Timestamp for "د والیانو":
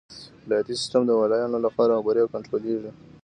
1.05-1.63